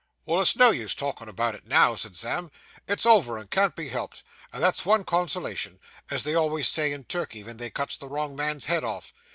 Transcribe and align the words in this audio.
'Well, 0.25 0.41
it's 0.41 0.55
no 0.55 0.71
use 0.71 0.95
talking 0.95 1.29
about 1.29 1.53
it 1.53 1.67
now,' 1.67 1.93
said 1.93 2.15
Sam. 2.17 2.49
'It's 2.87 3.05
over, 3.05 3.37
and 3.37 3.51
can't 3.51 3.75
be 3.75 3.89
helped, 3.89 4.23
and 4.51 4.63
that's 4.63 4.83
one 4.83 5.03
consolation, 5.03 5.79
as 6.09 6.23
they 6.23 6.33
always 6.33 6.67
says 6.67 6.91
in 6.91 7.03
Turkey, 7.03 7.43
ven 7.43 7.57
they 7.57 7.69
cuts 7.69 7.97
the 7.97 8.07
wrong 8.09 8.35
man's 8.35 8.65
head 8.65 8.83
off. 8.83 9.13